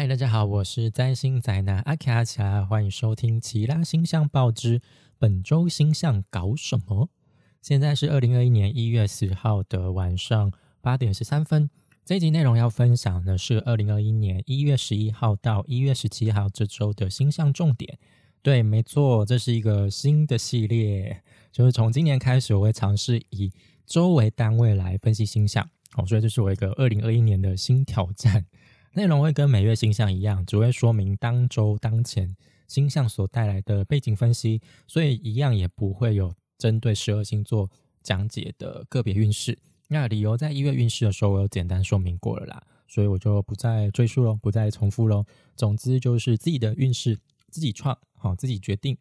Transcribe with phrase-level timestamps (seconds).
[0.00, 4.80] 嗨，大家好，我是占星宅男阿卡奇拉，欢迎收听奇拉星象报之
[5.18, 7.10] 本周星象搞什么？
[7.60, 10.50] 现在是二零二一年一月十号的晚上
[10.80, 11.68] 八点十三分。
[12.02, 17.98] 这一集内容要分享的是二零二一年一月十一号到一月十七号这周的星象重点。
[18.40, 21.22] 对，没错，这是一个新的系列，
[21.52, 23.52] 就是从今年开始，我会尝试以
[23.84, 25.68] 周为单位来分析星象。
[25.96, 28.46] 哦，所以这是我一个二零二一年的新挑战。
[28.92, 32.36] 内容会跟每月星象一样，只会说明当周当前
[32.66, 37.70] 星象所带来的背景分析，所以一样也不会有针对十二星座
[38.02, 39.56] 讲解的个别运势。
[39.88, 45.24] 那理由在一月运势的时候，我有简单说明过了啦，所以我就不再赘述喽，不再重复喽。
[45.56, 47.18] 总之就是自己的运势
[47.50, 48.96] 自己创，好自己决定。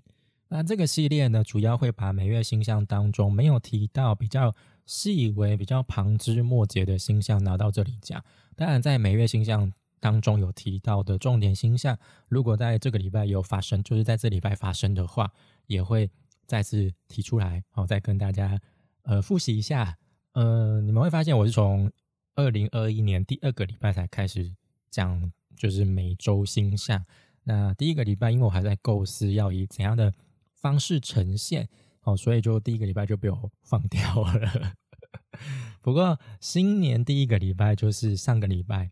[0.48, 4.55] 那这个系列呢，主要会把每月星象当中没有提到比较
[4.87, 8.23] 细微、比较旁枝末节的星象拿到这里讲。
[8.55, 15.32] 当然，在每月星象当中有提到的重点星象，如果在这个礼拜有发生，就是在这礼拜发生的话，
[15.68, 16.10] 也会
[16.46, 18.60] 再次提出来，好，再跟大家
[19.04, 19.98] 呃复习一下。
[20.34, 21.91] 呃，你们会发现我是从
[22.35, 24.54] 二零二一年第二个礼拜才开始
[24.90, 27.04] 讲，就是每周星象。
[27.43, 30.13] 那第一个礼拜，因为我还在构思要以怎样的
[30.54, 31.68] 方式呈现，
[32.04, 34.73] 哦，所以就第一个礼拜就被我放掉了。
[35.82, 38.91] 不过新年第一个礼拜就是上个礼拜，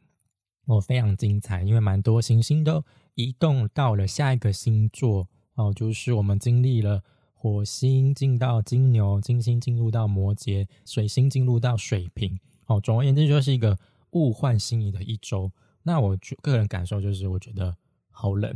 [0.67, 2.83] 哦，非常精彩，因为蛮多行星都
[3.15, 13.77] 移动到了下一个星座哦，就是我们经历了火星进到金牛，金星进入到摩羯，水星进入到水瓶，哦，总而言之就是一个
[14.11, 15.51] 物换星移的一周。
[15.83, 17.75] 那我个人感受就是，我觉得
[18.11, 18.55] 好冷，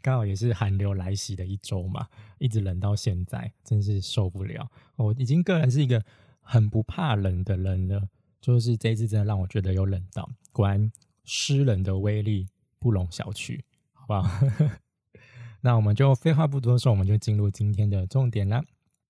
[0.00, 2.06] 刚好也是寒流来袭的一周嘛，
[2.38, 4.70] 一直冷到现在，真是受不了。
[4.96, 6.02] 我已经个人是一个。
[6.46, 8.06] 很不怕冷的人了，
[8.44, 10.92] 就是这一次真的让我觉得有冷到，果然
[11.24, 12.46] 湿冷的威力
[12.78, 13.58] 不容小觑，
[13.94, 14.28] 好不好？
[15.62, 18.62] 那我们就废话不多说，我们就进入今天的重点啦。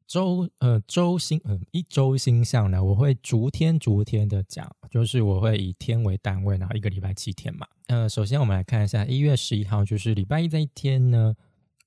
[0.06, 7.66] 周呃周星呃一周星象呢，我会逐天逐天的讲，就是我会以天为单位，然后一个礼拜七天嘛。
[7.88, 11.34] 呃，首先我们来看一下一月十一号，就是礼拜一这一天呢，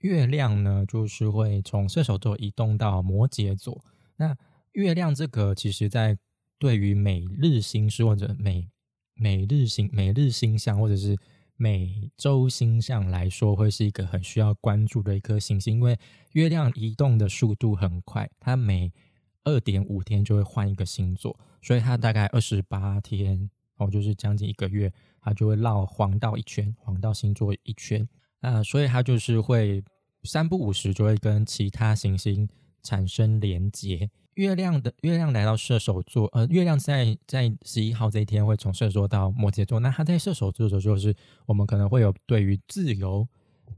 [0.01, 3.81] 月亮呢就是会从射手座移动到摩羯座，
[4.17, 4.35] 那。
[4.73, 6.15] 月亮这个，其实在
[6.59, 8.67] 对于每日星势或者每
[9.13, 11.17] 每日星每日星象或者是
[11.55, 15.97] 每周星象来说，会是一个很需要关注的一颗行星，因为
[16.33, 18.91] 月亮移动的速度很快，它每
[19.43, 28.07] 二点五天就会换一个星座，所以它大概二十八天哦，就是将近一个月，它就会绕黄道一圈，黄道星座一圈
[28.41, 29.83] 啊，所以它就是会
[30.23, 32.47] 三不五时就会跟其他行星
[32.83, 34.09] 产生连接。
[34.37, 39.79] 月亮的月亮来到射手座，呃，月亮在在十一号这一天会从射手座到摩羯座。
[39.79, 41.15] 那它在射手座的时候，就是
[41.47, 43.27] 我们可能会有对于自由、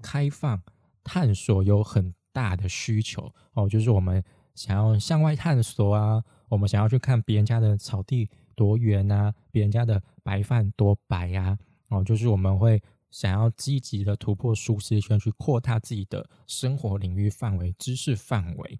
[0.01, 0.61] 开放、
[1.01, 4.21] 探索有很大的需求哦，就是我们
[4.53, 18.77] 想要向外探索啊，我们想要去看别人家的草地多圆啊，别人家的白饭多白呀，哦，就是我们会想要积极的突破舒适圈，去扩大自己的生活领域范围、知识范围。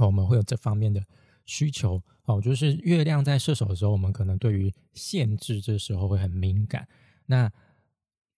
[0.00, 1.04] 我们会有这方面的
[1.44, 6.86] 需求哦，就是月亮在射手的时候，我们可能对于限制这时候会很敏感。
[7.26, 7.50] 那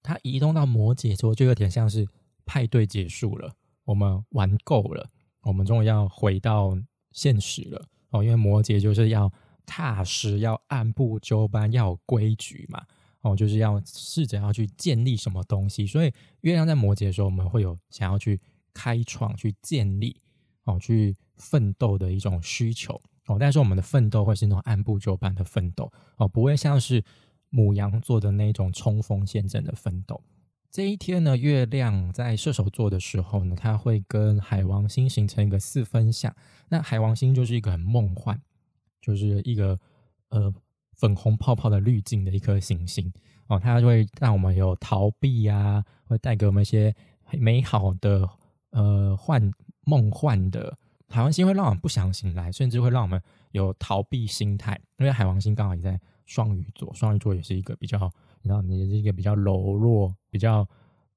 [0.03, 2.07] 它移动到摩羯座，就有点像是
[2.45, 3.55] 派对结束了，
[3.85, 5.09] 我们玩够了，
[5.43, 6.77] 我们终于要回到
[7.13, 8.23] 现实了哦。
[8.23, 9.33] 因为摩羯就是要
[9.65, 12.85] 踏实，要按部就班，要有规矩嘛
[13.23, 15.87] 哦，就是要试着要去建立什么东西。
[15.87, 18.41] 所以月亮在摩羯的时候，我们会有想要去
[18.75, 20.21] 开创、去建立
[20.65, 21.17] 哦，去。
[21.37, 22.95] 奋斗的一种需求
[23.27, 27.03] 哦，但是我们的奋斗会是那种按部就班的奋斗哦，不会像是
[27.51, 30.23] 母羊座的那种冲锋陷阵的奋斗。
[30.71, 36.33] 这一天呢，月亮在射手座的时候呢，它会跟海王星形成一个四分相。
[36.69, 38.41] 那海王星就是一个很梦幻，
[39.01, 39.77] 就是一个
[40.29, 40.55] 呃
[40.93, 43.13] 粉红泡泡的滤镜的一颗行星
[43.49, 46.95] 哦，它会让我们有逃避呀，会带给我们一些
[47.33, 48.31] 美好的
[48.71, 49.51] 呃幻
[49.85, 50.77] 梦幻的。
[51.07, 53.21] 海王星会让我们不想醒来，甚至会让我们
[53.53, 58.11] 有逃避心态，因为海王星刚好也在双鱼座，双鱼座也是一个比较，
[58.43, 60.67] 你知道，你是一个比较柔弱、比较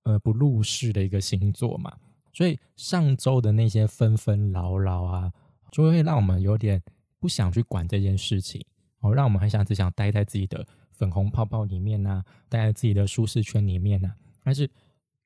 [0.03, 1.91] 呃不入世的一个星座嘛，
[2.33, 5.31] 所以上周的那些纷纷扰扰啊，
[5.71, 6.79] 就会让我们有点
[7.17, 8.63] 不想去管这件事情，
[8.99, 14.69] 哦，让我们很想只想待在自己的粉红泡泡里面呐，待在自己的舒适圈里面呐，但是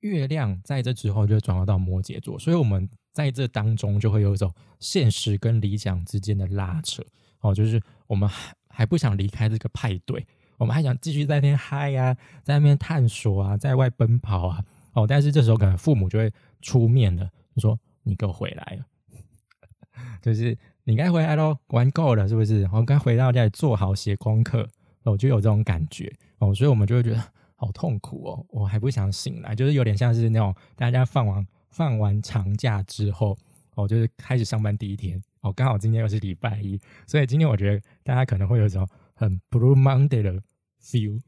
[0.02, 2.88] 月亮在这之后就转化到摩羯座，所以我们。
[3.14, 7.04] 在这当中，就会有一种现实跟理想之间的拉扯
[7.42, 10.26] 哦，就是我们还还不想离开这个派对，
[10.58, 14.64] 我们还想继续在那边嗨呀，在那边探索啊，在外奔跑啊，
[14.94, 16.32] 哦，但是这时候可能父母就会
[16.62, 18.86] 出面了，就说你给我回来了，
[20.22, 22.70] 就是你该回来喽，玩够了是不是？
[22.72, 24.68] 我该回到家里做好写功课，
[25.04, 26.12] 我就有这种感觉。
[26.40, 27.24] 哦，所以我们就会觉得
[27.56, 33.38] 好痛苦哦，我还不想醒来，就是有点像是那种大家放完放完长假之后，
[33.76, 40.40] 哦，就是开始上班第一天，哦，刚好今天又是礼拜一，所以今天我觉得大家可能会有一种很 Blue Monday 的。
[40.84, 41.22] feel，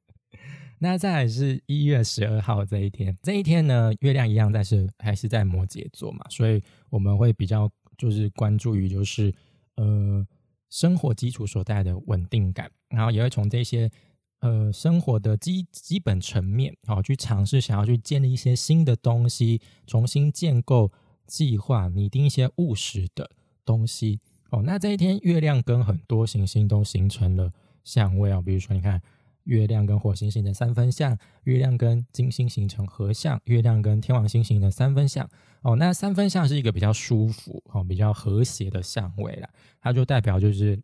[0.80, 6.58] 那再来是一月十二号这一天，这一天呢，月亮一样在是还是在摩羯座嘛，所以
[6.88, 9.30] 我们会比较就是关注于就是
[9.76, 10.26] 呃
[10.70, 13.90] 生活基础所带来的稳定感，然后也会从这些
[14.40, 20.90] 呃生活的基基本层面，好去尝试想要去建立一些新的东西，重新建构
[21.26, 23.30] 计划，拟定一些务实的
[23.64, 24.20] 东西。
[24.50, 27.52] 哦，那这一天月亮跟很多行星都形成了。
[27.84, 29.00] 相位啊，比如说你看，
[29.44, 35.26] 月亮跟火星形成三分相，月亮跟金星形成合相，月亮跟天王星形成三分相。
[35.62, 39.48] 哦，那三分相是一个比较舒服、哦比较和谐的相位啦，
[39.80, 40.78] 它就代表就是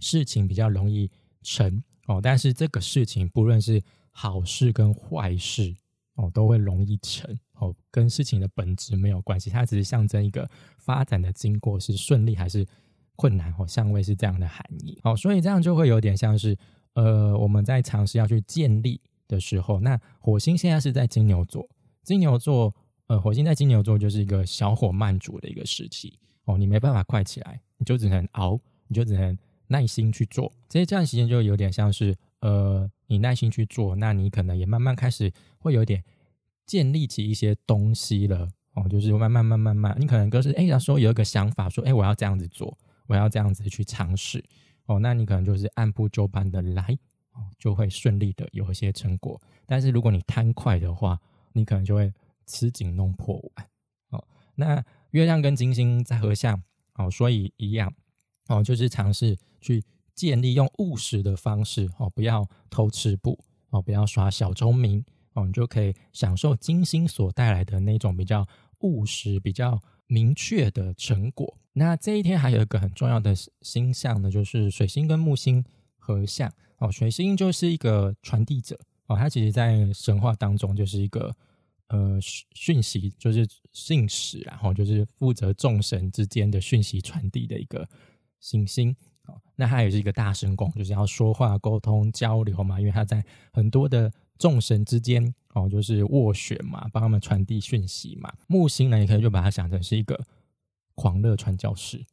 [0.00, 1.08] 事情比较容易
[1.42, 2.20] 成哦。
[2.22, 5.74] 但是这个事情不论是好事跟坏事
[6.14, 10.48] 哦，都会容易成哦，跟事情的本质没有关系，它只是象征一个
[10.78, 12.66] 发展的经过是顺利还是。
[13.16, 16.58] 困难哦，相位是这样的含义哦，所以这样就会有点像是，
[16.94, 21.64] 呃，我们在尝试要去建立的时候，那火星现在是在金牛座，
[22.02, 22.74] 金牛座，
[23.06, 28.58] 呃，火星在金牛座就是一个小火慢煮的一个时期哦，你没办法快起来，你就只能熬，
[28.88, 36.02] 你就只能耐心去做，这些这段时间就有点像是，呃，你耐心去做，那你可能也慢慢开始会有点
[36.66, 42.76] 建立起一些东西了哦，就是慢慢慢慢慢，你可能就是哎，有时候有一个想法说，哎，我要这样子做。
[43.06, 44.42] 我要这样子去尝试
[44.86, 46.82] 哦，那你可能就是按部就班的来
[47.32, 49.38] 哦，就会顺利的有一些成果。
[49.66, 51.20] 但是如果你贪快的话，
[51.52, 52.10] 你可能就会
[52.46, 53.66] 吃紧弄破碗
[54.08, 54.26] 哦。
[54.54, 56.62] 那月亮跟金星在合相
[56.94, 57.92] 哦，所以一样
[58.48, 59.82] 哦，就是尝试去
[60.14, 63.38] 建立用务实的方式哦，不要偷吃布
[63.70, 65.04] 哦，不要耍小聪明
[65.34, 68.46] 哦，你就可以享受金星所带来的那种比较
[68.80, 69.80] 务实、比较。
[70.06, 71.56] 明确的成果。
[71.72, 75.64] 那这一天还有一个很重要的星象呢，就是水星跟木星
[75.96, 76.92] 合相哦。
[76.92, 81.34] 水星就是一个传递者哦，它其实在神话当中就是一个
[81.88, 87.88] 呃讯息，就是信使，然后就是负责众神之间的讯息传递的一个
[88.44, 88.94] 行星。
[89.56, 94.12] 那它也是一个大神宫，就是要说话、沟通、交流嘛，因为它在很多的。
[94.36, 98.34] 众神之间哦，就是斡旋嘛，帮他们传递讯息嘛。
[98.48, 100.20] 木星呢，也可以就把它想成是一个
[100.96, 102.04] 狂热传教士。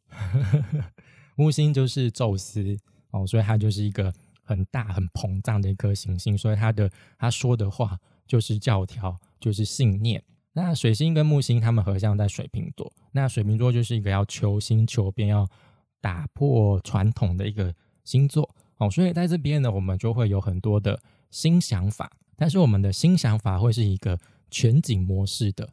[1.36, 2.78] 木星就是宙斯
[3.10, 4.14] 哦，所以它就是一个
[4.44, 7.98] 很大、很膨胀的一颗行星，所以他的他说的话
[8.28, 10.24] 就是教条，就是信念。
[10.54, 15.50] 那水星跟木星他们合相在水瓶座，那水瓶座就是一个要求新求变、要
[16.02, 21.00] 打破传统的一个星座哦，所以在这边呢，我们就会有很多的。
[21.34, 24.20] 新想法，但是我们的新想法会是一个
[24.50, 25.66] 全景模式的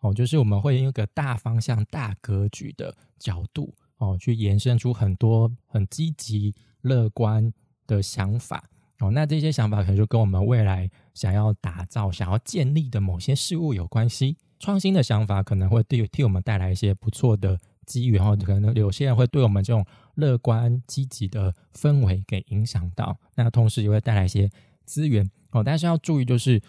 [0.00, 7.50] 哦，就是我们会用一个大方向、大格局的角度哦，去延伸出很多很积极、乐观
[7.86, 8.62] 的想法
[8.98, 9.10] 哦。
[9.10, 14.36] 那这些想法可能就跟我们未来想要打造、想要建立的某些事物有关系。
[14.58, 19.84] 创新的想法可能会对替我们带来一些不错的机缘哦，可能有些人会对我们这种
[20.14, 24.50] 乐观积极的氛围给影响到，那同时也会带来一些。
[24.86, 26.60] 资源哦，但是要注意，就是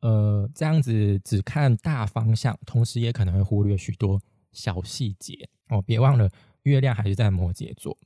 [0.00, 5.82] 呃，这样子只看大方向，同时也可能会忽略许多小细节哦。
[5.82, 6.30] 别忘了，
[6.62, 7.98] 月亮还是在摩羯座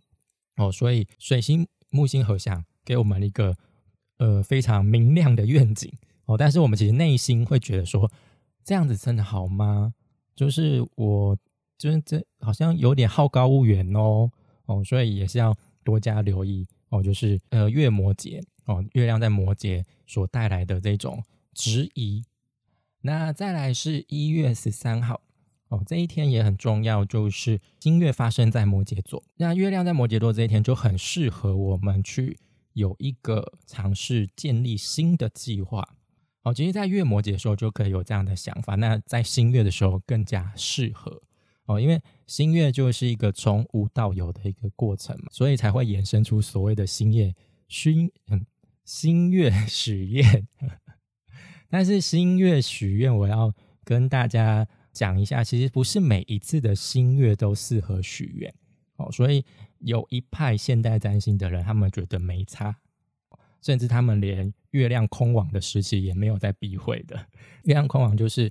[0.57, 3.55] 哦，所以水星木星合相给我们一个
[4.17, 5.93] 呃非常明亮的愿景
[6.25, 6.39] 哦。
[6.39, 8.11] 但是我们其实内心会觉得说，
[8.65, 9.93] 这样子真的好吗？
[10.35, 11.37] 就是我
[11.79, 14.31] 就是这好像有点好高骛远哦
[14.67, 17.03] 哦，所以也是要多加留意哦。
[17.03, 18.43] 就是呃，月摩羯。
[18.67, 22.23] 哦，月亮在摩羯所带来的这种质疑。
[23.01, 25.23] 那再来是一月十三号，
[25.69, 29.25] 哦，这一天也很重要，就是新月发生在摩羯座。
[29.37, 32.39] 那月亮在摩羯座这一天就很适合我们去
[32.75, 35.89] 有一个尝试建立新的计划。
[36.43, 38.75] 哦，其实，在月摩羯的时候就可以有这样的想法。
[38.75, 41.23] 那在新月的时候更加适合
[41.69, 47.33] 哦，因为新月就是一个从无到有的一个过程嘛，所以才会衍生出所谓的新月
[47.69, 48.45] 熏嗯。
[48.85, 50.49] 新月 许愿，
[51.69, 53.53] 但是新月许愿，我要
[53.85, 58.55] 跟大家讲一下，其实不是每一次的新月都适合许愿
[58.97, 59.13] 哦。
[59.13, 59.45] 所以
[59.81, 62.75] 有一派现代占星的人，他们觉得没差，
[63.61, 67.15] 甚至他们连月亮空亡的时期也没有在避讳的。
[67.65, 68.51] 月亮空亡就是，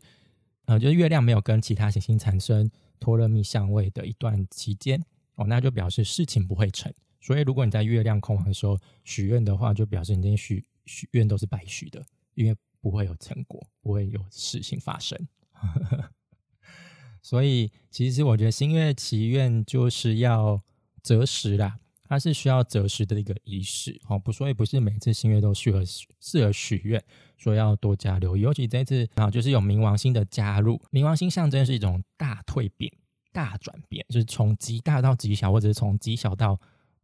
[0.66, 2.70] 呃，就是月亮没有跟其他行星产生
[3.00, 5.04] 托勒密相位的一段期间
[5.36, 6.94] 哦，那就表示事情不会成。
[7.20, 15.18] 所以如果你在月亮空亡的时候许愿的话，就表示你这些许许愿都是白许的，因为不会有成果，不会有事情发生。
[17.22, 20.62] 所以其实我觉得新月祈愿就是要
[21.02, 21.80] 择时啦。
[22.08, 25.84] 它是需要择时的一个仪式，哦，不，所以不是每次新月都适合
[26.20, 27.04] 适合许愿，
[27.38, 28.42] 说要多加留意。
[28.42, 32.92] 尤其这次啊，就是有冥王星的加入，冥王星象征是一种大蜕变、
[33.34, 36.60] 大转变，就是从极大到极小，或者是从极小到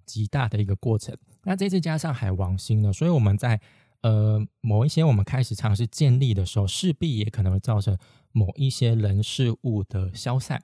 [0.06, 1.18] 极大的一个过程。
[1.44, 3.60] 那这次加上海王星呢，所以我们在
[4.02, 7.98] 呃某一些我们开始尝试建立的时候，势必也可能会造成
[8.32, 10.64] 某一些人事物的消散。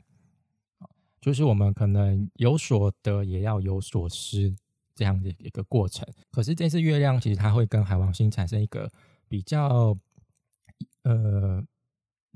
[1.22, 4.56] 就是我们可能有所得，也要有所失
[4.96, 6.08] 这样的一个过程。
[6.32, 8.92] 可是这次月亮其实它会跟海王星产生一个
[9.28, 9.98] 比较，
[11.04, 11.64] 呃，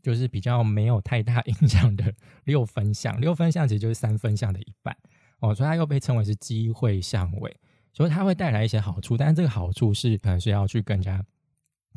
[0.02, 2.14] 就是比较没有太大 影响的
[2.44, 3.20] 六分相。
[3.20, 4.96] 六分相其实就是三分相的一半
[5.40, 7.56] 哦，所以它又被称为是机会相位，
[7.92, 9.18] 所以它会带来一些好处。
[9.18, 11.26] 但是这个好处是可能是要去跟人家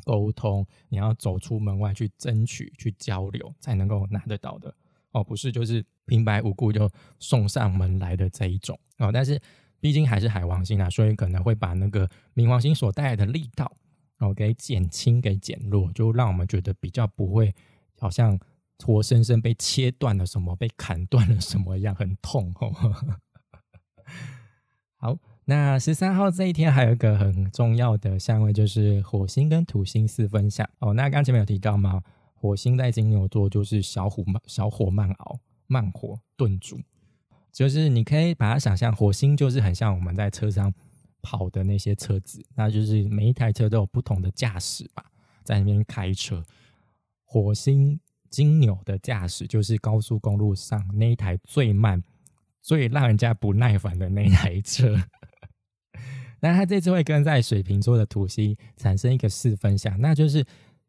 [0.05, 4.73] 沟通，你要走出门外去争取、去交流，才能够拿得到的。
[5.11, 9.11] 哦，不是，就是平白无故就送上门来的这一种哦。
[9.13, 9.39] 但是
[9.79, 13.71] 毕竟还是海王星啊，所以可能会把那个冥王星所带来的力道
[14.17, 17.53] 哦给减轻、给减弱，就让我们觉得比较不会
[17.99, 18.39] 好像
[18.83, 22.73] 活生生被切断了什么、被砍断了什么一样，很痛哦。
[24.95, 30.93] 好，那十三号这一天还有一个很重要的相位，就是火星跟土星四分相哦。
[30.93, 32.01] 那刚前面有提到吗？
[32.39, 36.79] 火星在金牛座就是小火慢小火慢熬，慢火炖煮，
[37.51, 40.73] 就是你可以把它想象，火星就是很像我们在车上
[41.21, 45.05] 跑的那些车子，那就是每一台车都有不同的驾驶吧，
[45.43, 46.43] 在那边开车。
[47.23, 52.01] 火星金牛的驾驶就是高速公路上那一台最慢、
[52.61, 54.95] 最让人家不耐烦的那一台车。
[56.39, 60.45] 那它这次会跟在水瓶座的土星产生一个四分相，那就是。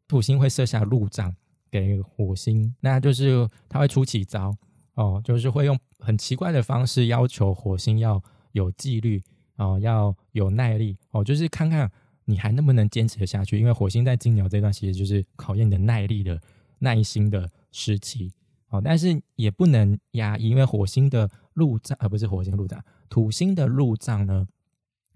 [0.07, 1.35] 土星会设下路障
[1.69, 4.57] 给火星，那就是他会出奇招
[4.99, 9.23] 哦，就是会用很奇怪的方式要求火星要有纪律
[9.55, 11.89] 哦，要有耐力哦，就是看看
[12.25, 13.57] 你还能不能坚持的下去。
[13.57, 16.37] 因为火星在金牛这段其实就是考验你的耐力的
[16.79, 18.33] 耐心的时期
[18.67, 24.45] 哦，但是也不能压抑，因为火星的路障而不是火星路障，土星的路障呢，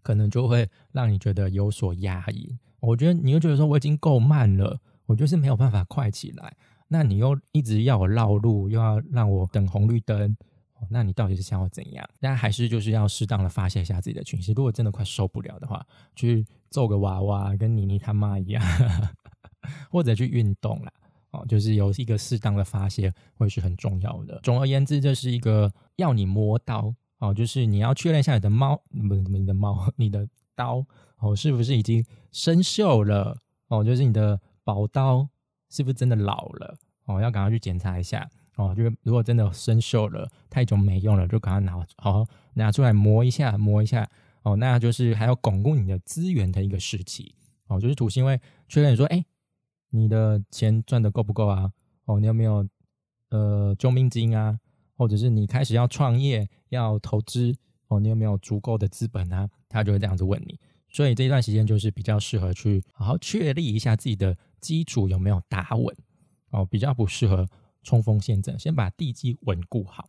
[0.01, 2.57] 可能就会让你觉得有所压抑。
[2.79, 6.55] 我觉得你又觉得说我已经够慢了，我就是没有办法快起来。
[6.93, 10.37] 那你又一直要我绕路，又要让我等红绿灯，
[10.91, 12.07] 那你到底是想要怎样？
[12.19, 14.53] 但还是就是要适当的发泄一下自己的情绪。
[14.53, 15.83] 如果真的快受不了的话，
[16.15, 18.63] 去揍个娃娃，跟妮妮他妈一样，
[19.89, 20.93] 或者去运动啦。
[21.31, 24.39] 哦，就是有一个适当的发泄会是很重要的。
[24.43, 30.85] 总而言之，这是一个要你磨刀哦，就是你要确认一下你的猫，不是你的猫， 你的刀。
[31.17, 33.35] 哦，是不是已经生锈了？
[33.69, 35.27] 哦，就是你的宝刀
[35.71, 36.77] 是不是真的老了？
[37.05, 38.29] 哦，要赶快去检查一下。
[38.55, 44.07] 哦，就是如果真的生锈了，太久没用了，就赶快拿好拿出来磨一下，磨一下。
[44.43, 47.33] 哦，那就是还要巩固你的资源的一个时期。
[47.67, 49.25] 哦，就是土星会确认说，哎，
[49.89, 51.71] 你的钱赚的够不够啊？
[52.05, 52.67] 哦，你有没有
[53.29, 54.59] 呃救命金啊？
[54.95, 57.55] 或者是你开始要创业要投资？
[57.87, 59.49] 哦，你有没有足够的资本啊？
[59.67, 60.59] 他就会这样子问你。
[60.89, 65.95] 所以这一段时间就是比较适合去好好确立一下自己的基础有没有打稳
[66.53, 67.47] 哦，比较不适合
[67.83, 70.07] 冲锋陷阵，先把地基稳固好，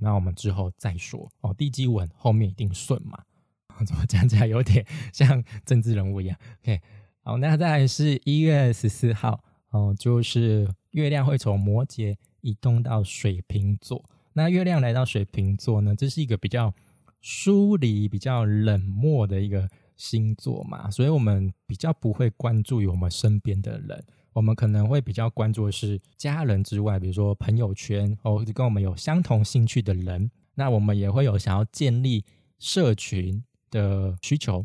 [0.00, 1.54] 那我们之后再说哦。
[1.54, 3.22] 地基稳，后面一定顺嘛？
[3.86, 4.84] 怎么讲起来有点
[5.14, 6.80] 像政治人物一样？OK，
[7.22, 14.04] 好，那再来是一月十四号哦，就是月亮会从摩羯移动到水瓶座。
[14.32, 16.74] 那月亮来到水瓶座呢，这是一个比较
[17.20, 19.68] 疏离、比较冷漠的一个。
[19.94, 32.24] 星座嘛，所以我们比较不会关注于我们身边的人，我们可能会比较关注的是家人之外，比如说朋友圈哦，跟我们有相同兴趣的人，那我们也会有想要建立
[32.58, 34.64] 社群的需求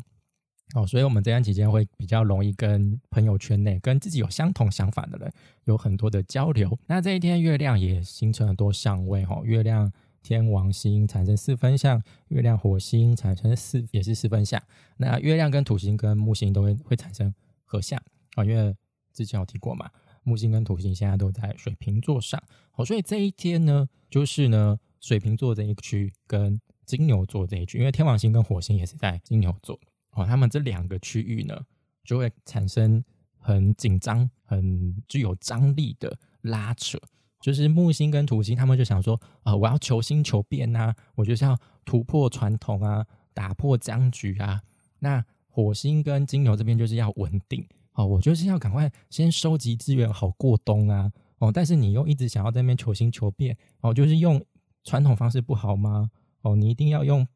[0.74, 5.32] 哦，所以我们这段期间会比较容易跟朋友圈内跟自己有相同想法的人
[5.64, 6.78] 有很多的交流。
[6.86, 9.92] 那这一天月亮也形成很多相位哈，月亮。
[10.20, 14.60] 天王星产生四分相，月亮火星产生四也是四分相。
[14.96, 17.32] 那月亮跟土星跟木星都会会产生
[17.64, 17.98] 合相
[18.34, 18.74] 啊，因为
[19.18, 19.90] 之前有提过嘛，
[20.22, 29.78] 木星跟土星现在都在水瓶座上，好，所以这一天呢，就是呢水瓶座这一区跟金牛座这一区，因为天王星跟火星也是在金牛座，
[30.12, 31.60] 哦，他们这两个区域呢，
[32.04, 33.02] 就会产生
[33.38, 36.96] 很紧张、很具有张力的拉扯。
[37.40, 44.60] 就是木星跟土星，他们就想说，啊，我要求新求变呐，我就是要突破传统啊，打破僵局啊。
[45.00, 47.64] 那火星跟金牛这边就是要稳定，
[47.98, 51.10] 哦，我就是要赶快先收集资源，好过冬啊。
[51.38, 54.40] 哦，但是你又一直想要在那边求新求变，哦，就是用
[54.84, 56.08] 传统方式不好吗？
[56.42, 57.26] 哦，你一定要用。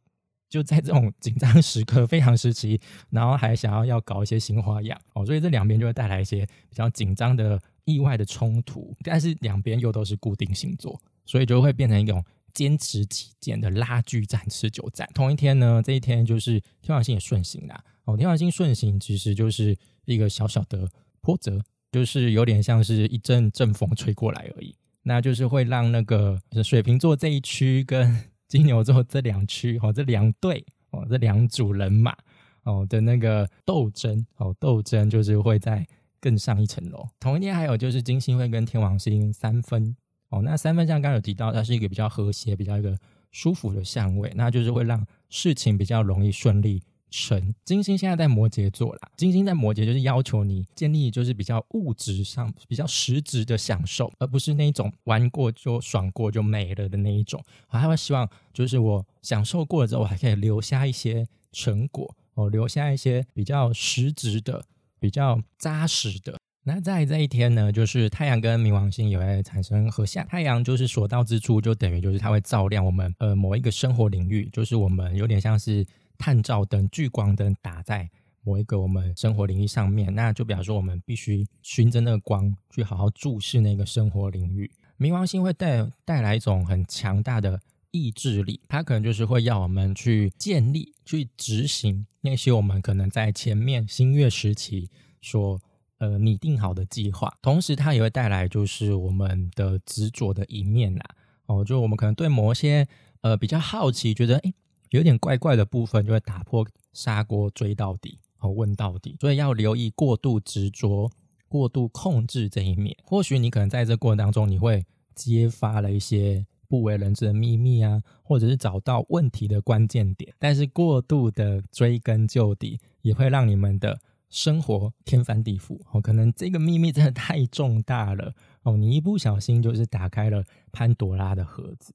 [0.49, 2.79] 就在这种紧张时刻、非常时期，
[3.09, 8.95] 然后还想要要搞一些新花样哦，所以这两边就会带来一些比较紧张的意外的冲突。
[9.03, 15.09] 但是两边又都是固定星座，所以就会变成一种坚持己见的拉锯战、持久战。
[15.15, 17.83] 同一天呢，这一天就是天王星也顺行啦。
[18.05, 20.89] 哦，天王星顺行其实就是一个小小的
[21.21, 24.75] 波折，就是有点像是一阵阵风吹过来而已。
[25.03, 28.17] 那就是会让那个水瓶座这一区跟
[28.47, 32.17] 金牛座这两区哦，这两队哦，这两组人马
[32.63, 35.87] 哦的那个斗争哦，斗争就是会在
[36.21, 37.09] 更上一层楼。
[37.19, 39.97] 同一天还有就是金星会跟天王星三分
[40.29, 42.97] 哦，那三分像刚刚有提到，它是一个比较和谐、比较一个
[43.33, 46.81] 舒服的相位，那就是会让事情比较容易顺利。
[47.13, 57.41] 神金星现在在摩羯座啦，金星在摩羯就是要求你建立就是比较物质上比较实质的享受，而不是那一种玩过就爽过就没了的那一种。
[57.69, 64.65] 我还会希望就是我享受过了之后，我还可以留下一些成果哦，留下一些比较实质的、
[64.99, 66.39] 比较扎实的。
[66.65, 70.27] 那在这一天呢，就是太阳跟冥王星也会产生合相。
[70.29, 75.87] 太阳就是所到之处，就等于就是它会照亮我们呃某一个生活领域，就是我们有点像是。
[76.23, 78.09] 探照灯、聚光灯打在
[78.45, 84.71] 某一个我们生活领域上面，那就表示说我们必须循着那个光去好好注视那个生活领域。
[84.97, 87.61] 冥王星会带带来一种很强大的
[87.91, 94.89] 意志力，它可能就是会要我们去建立、去执行那些我们可能在前面新月时期
[95.21, 95.61] 所
[95.99, 97.37] 呃拟定好的计划。
[97.43, 101.03] 同时，它也会带来就是我们的执着的一面呐。
[101.47, 102.87] 哦，就我们可能对某些
[103.23, 104.55] 呃比较好奇，觉得诶。
[104.99, 109.17] 有点怪怪的部分，就会打破砂锅追到底，哦，问到底。
[109.21, 111.11] 所以要留意过度执着、
[111.49, 112.97] 过度控制这一面。
[113.05, 120.35] 或许你可能在这过程当中，你会揭发了一些不为人知的秘密啊，或者是找到问题的关键点。
[120.39, 125.81] 但是过度的追根究底，也会让你们的生活天翻地覆。
[125.91, 131.95] 哦，可能这个秘密真的太重大了，哦，你一不小心就是打开了潘多拉的盒子。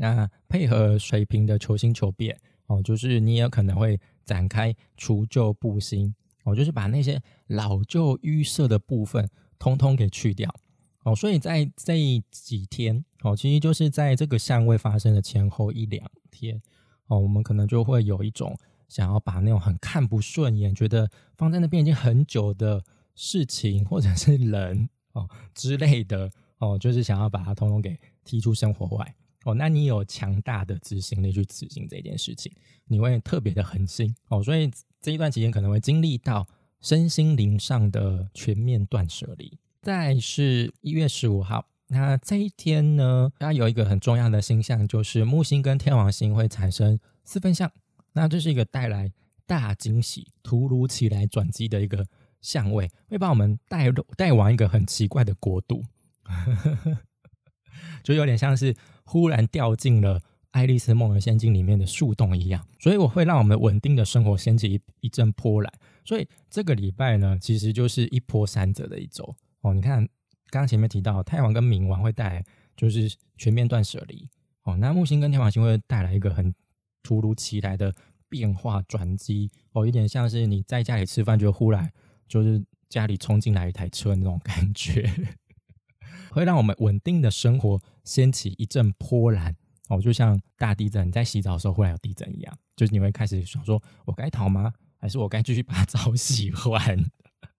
[0.00, 10.48] 那配合水平的求新求变哦，就是你也可能会展开除旧布新哦，就是把那些老旧淤塞的部分通通给去掉
[11.02, 11.16] 哦。
[11.16, 11.98] 所以在这
[12.30, 16.62] 几天哦，其实就是在这个相位发生的前后一两天
[17.08, 18.56] 哦，我们可能就会有一种
[18.86, 22.84] 想要把那种很看不顺眼、觉得放在那边已经很久的
[23.16, 29.14] 事情或者是人哦之类的哦，就是想要把它通通给踢出生活外。
[29.48, 32.52] 哦，那你有强大的执行力去执行这件事情，
[32.84, 34.42] 你会特别的恒心哦。
[34.42, 36.46] 所以这一段期间可能会经历到
[36.82, 39.58] 身心灵上的全面断舍离。
[39.80, 47.72] 再是一月十五号，那这一天呢，它有一个很重要的星象，就是木星跟天王星会产生四分相。
[48.12, 49.10] 那这是一个带来
[49.46, 52.06] 大惊喜、突如其来转机的一个
[52.42, 55.82] 相位，会把我们带带往一个很奇怪的国度。
[58.04, 58.74] 就有点像是
[59.08, 65.72] 忽然掉进了《爱丽丝梦游仙境》里面的树洞一样，所以我会让我们稳定的生活掀起一一阵波澜。
[66.04, 69.72] 所以这个礼拜呢，其实就是一波三折的一周哦。
[69.72, 70.06] 你看，
[70.50, 72.44] 刚刚前面提到太阳跟冥王会带来
[72.76, 74.28] 就是全面断舍离
[74.64, 76.54] 哦，那木星跟天王星会带来一个很
[77.02, 77.94] 突如其来的
[78.28, 81.90] 变化转机哦，有点像是你在家里吃饭，就忽然
[82.26, 85.10] 就是家里冲进来一台车那种感觉。
[86.38, 89.54] 会让我们稳定的生活掀起一阵波澜
[89.88, 94.72] 哦，就像大地震，你在洗澡的时候忽然有地震一样，就是你会开始想说：我该逃吗？
[95.00, 97.10] 还是我该继续把澡洗完？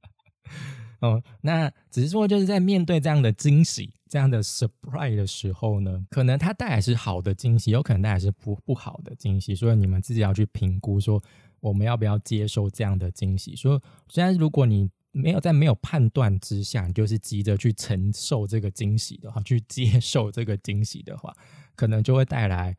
[1.01, 11.23] 哦，那只是说，就是在面对这样的惊喜、这样的 surprise 的时候呢，可能它带来是好的惊喜，有可能带来是不不好的惊喜，所以你们自己要去评估，说
[11.61, 13.55] 我们要不要接受这样的惊喜。
[13.55, 21.35] 说，虽然如果你没有在没有判断之下，你就是急着去承受这个惊喜的话， 去接受这个惊喜的话，
[21.75, 22.77] 可能就会带来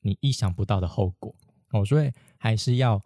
[0.00, 1.34] 你意想不到的后果
[1.72, 1.84] 哦。
[1.84, 3.00] 所以还是要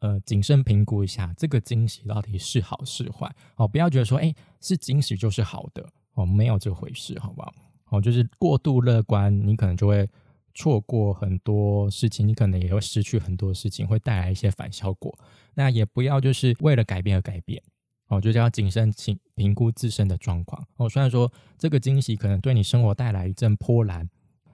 [0.00, 3.66] 呃谨慎评估一下这个惊喜到底是好是坏哦。
[3.66, 7.54] 不要觉得说哎是惊喜就是好的哦，没有这回事，好不好？
[7.86, 10.08] 哦，就是过度乐观，你可能就会
[10.54, 15.16] 错过很多事情，你可能也会失去很多事情，会带来一些反效果。
[15.54, 17.62] 那也不要就是为了改变而改变
[18.08, 20.88] 哦，就是要谨慎评评估自身的状况哦。
[20.88, 24.08] 虽然说这个惊喜可能对你生活带来一阵波澜，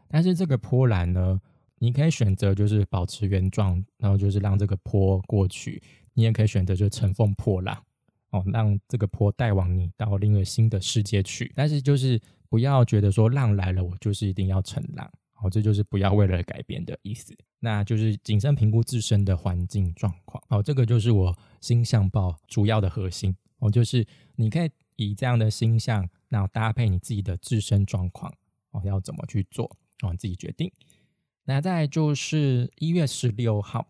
[0.09, 1.41] 但是这个波澜呢，
[1.79, 5.81] 你可以选择就是保持原状，然后就是让这个波过去；
[6.15, 7.77] 你也可以选择就乘风破浪
[8.31, 11.53] 哦，让这个波带往你到另一个新的世界去。
[11.57, 15.11] 但是就是不要觉得说浪来了，我就是一定要乘浪。
[15.41, 20.43] 好，这就是不要为了改变的意思，那就是谨慎评估自身的环境状况。
[20.49, 23.35] 好，这个就是我星象报主要的核心。
[23.61, 28.31] 哦，就是你可以以这样的星象，然后搭配你自己的自身状况，
[28.71, 29.65] 哦，要怎么去做，
[30.03, 30.71] 哦，你自己决定。
[31.45, 33.87] 那再就是一月十六号、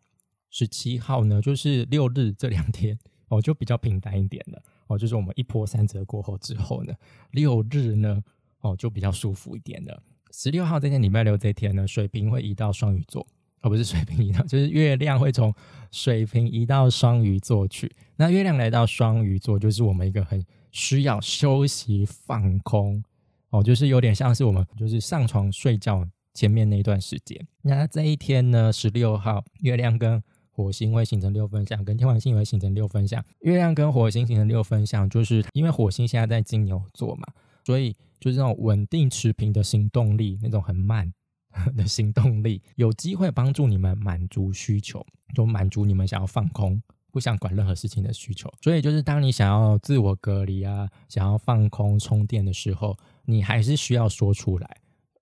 [0.51, 4.63] 十七号呢，就是六日这两天，哦，就比较平淡一点了。
[4.87, 6.95] 哦，就是我们一波三折过后之后呢，
[7.31, 8.23] 六日呢，
[8.61, 10.03] 哦，就比较舒服一点了。
[10.33, 13.27] 十六号这天，礼拜六这天呢，水瓶会移到双鱼座，
[13.61, 15.53] 而不是水瓶移到，就是月亮会从
[15.91, 17.91] 水瓶移到双鱼座去。
[18.17, 23.03] 那月亮来到双鱼座，就是我们一个很需要休息、放空
[23.51, 27.47] 哦，就是有点像是我们就是上床睡觉前面那一段时间。
[27.63, 33.25] 那这一天呢，十六号，月亮跟火星会形成六分相，跟天王星也会形成六分相。
[33.41, 37.27] 月亮跟火星形成六分相，就是因为火星现在在金牛座嘛，
[37.65, 37.97] 所以。
[38.21, 41.13] 就是那种稳定持平的行动力，那种很慢
[41.75, 45.05] 的行动力，有机会帮助你们满足需求，
[45.35, 46.81] 就满足你们想要放空、
[47.11, 48.53] 不想管任何事情的需求。
[48.63, 54.77] 所以，就是当你想要自我隔离啊，想要放空充电的时候，你还是需要说出来，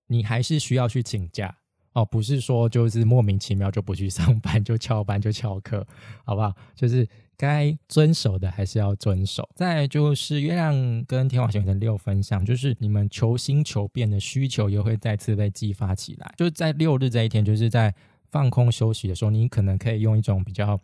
[0.07, 1.57] 你还是需要去请假
[1.93, 5.87] 哦，不是说就是莫名其妙就不去上班，就翘班就翘课，
[6.25, 6.53] 好不好？
[6.75, 7.07] 就是。
[7.39, 9.47] 该遵守的还是要遵守。
[9.55, 10.73] 再就是月亮
[11.05, 16.33] 跟天王星的六分相，就是你们求新求变的需求又会再次被激发起来。
[16.35, 20.77] 就在六日这一天，就是在放空休息的时候，你可能可以用一种比较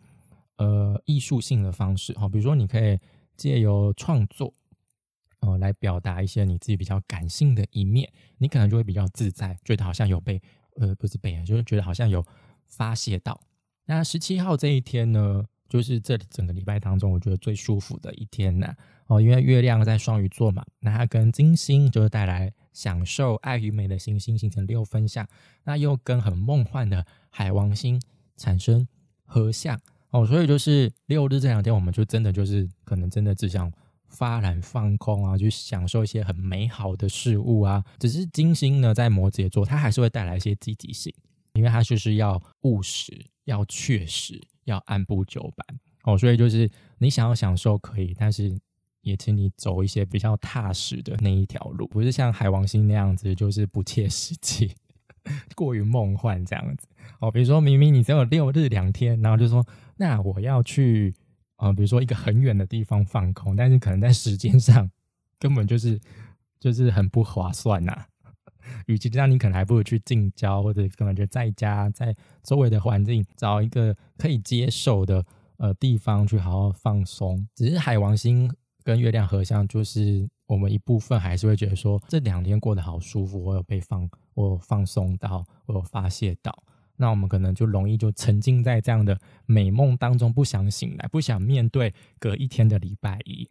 [0.56, 2.98] 呃艺术性的方式，哈，比如说你可以
[3.36, 4.50] 借由创作，
[5.40, 10.40] 呃，来表达一些你自己比较感性的一面，你可能就会比较自在，觉得好像有被
[10.80, 12.24] 呃不是被，就是觉得好像有
[12.64, 13.38] 发泄到。
[13.84, 15.44] 那十七号这一天呢？
[15.68, 18.72] 就是这整个礼拜当中，我觉得最舒服的一天呢，
[19.06, 25.26] 哦，因为月亮在双鱼座嘛，那它跟金星就是带来享受爱与美的行星形成六分相，
[25.64, 28.00] 那又跟很梦幻的海王星
[28.36, 28.86] 产生
[29.24, 33.72] 合相，哦，所以就是六日这两天，我们就真的就是可能真的只想
[34.08, 37.84] 发懒放空啊，去享受一些很美好的事物啊。
[37.98, 41.12] 只是金星呢在摩羯座，它还是会带来一些积极性，
[41.54, 44.40] 因为它就是要务实，要确实。
[44.66, 45.66] 要按部就班
[46.04, 48.56] 哦，所以就是你想要享受可以，但是
[49.00, 54.74] 也请你走一些比较踏实的那一条路，不是像海王星那样子，就是不切实际、
[55.56, 56.86] 过于梦幻这样子
[57.20, 57.30] 哦。
[57.30, 61.14] 比如说明明你只有六日两天，然后就说那我要去
[61.56, 64.90] 啊，比如说一个很远的地方放空，但是可能在时间上
[65.38, 66.00] 根本就是
[66.60, 68.06] 就是很不划算呐。
[68.86, 75.24] 与其这样，你可能还不如去近郊，或者根本就在家，在周围的环境找一个可以接受的
[75.58, 77.46] 呃地方去好好放松。
[77.54, 78.52] 只是海王星
[78.84, 86.62] 跟月亮合相，就是我们一部分还是会觉得说这两天过得好舒服，我有被放，我有放松到，我有发泄到。
[86.98, 93.46] 那我们可能就容易就沉浸在这样的美梦当中，不想醒来，不想面对隔一天的礼拜一。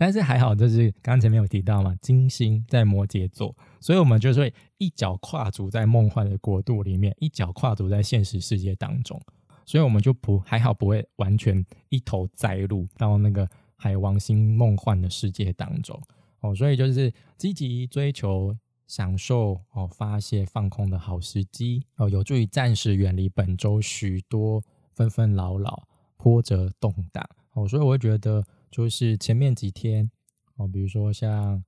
[0.00, 9.20] 但是还好，就是刚前面有提到嘛，金星在摩羯座，所以我们就是会一脚跨足在梦幻的国度里面，一脚跨足在现实世界当中，
[9.66, 16.00] 所以我们就不还好，不会完全一头栽入到那个海王星梦幻的世界当中
[16.40, 16.54] 哦。
[16.54, 24.62] 所以就是积极追求享受哦，发泄放空的好时机哦，有助于暂时远离本周许多
[24.94, 25.86] 纷纷扰扰、
[26.16, 27.68] 波折动荡哦。
[27.68, 28.42] 所以我会觉得。
[28.70, 30.08] 就是前面几天
[30.54, 31.62] 哦，比如说像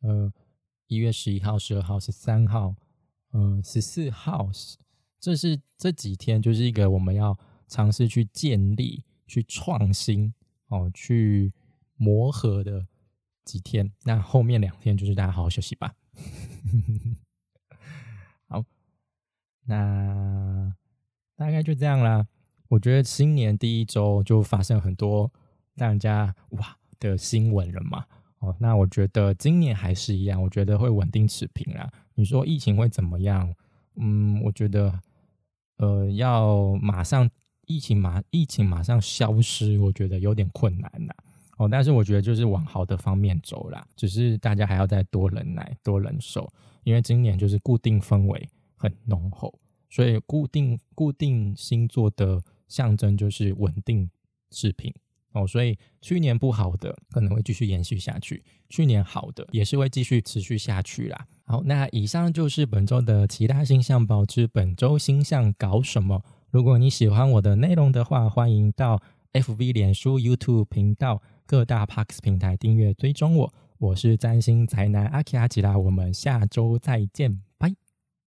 [0.00, 0.32] 呃
[0.86, 2.74] 一月十一号、十二号、十三号、
[3.32, 4.50] 嗯十四号，
[5.20, 10.32] 这是这几天就是一个我们要尝试去建立、去创新
[10.68, 11.52] 哦、去
[11.96, 12.86] 磨合的
[13.44, 13.92] 几天。
[14.04, 15.94] 那后面两天就是大家好好休息吧。
[18.48, 18.64] 好，
[19.64, 20.74] 那
[21.36, 22.26] 大概就这样啦。
[22.68, 25.30] 我觉得新年第一周就发生很多。
[25.74, 28.04] 让人家哇的新闻了嘛？
[28.38, 31.90] 哦，那我觉得今年还是一样，我觉得会稳定持平啦。
[32.14, 33.54] 你说疫情会怎么样？
[33.96, 35.00] 嗯，我觉得
[35.76, 37.30] 呃，要马上
[37.66, 41.14] 疫情马疫情马上消失，我觉得有点困难呐。
[41.58, 49.56] 哦，但是我觉得就是往好的方面走啦，只是大家还要再多忍耐、多忍受，因为今年就是固定氛围很浓厚，
[49.88, 54.10] 所以固定固定星座的象征就是稳定
[54.50, 54.92] 视频
[55.32, 61.26] 哦，所以去年不好的可能会继续延续下去，去年好的也是会继续持续下去啦。
[61.44, 66.22] 好，那以上就是本周的其他星象保知本周星象搞什么？
[66.50, 69.00] 如果你喜欢我的内容的话，欢迎到
[69.32, 71.22] FV、脸书、YouTube 频道。
[71.44, 77.51] 各大 Parks 平台订阅追踪我，我是占星宅男阿奇阿吉拉，我们下周再见。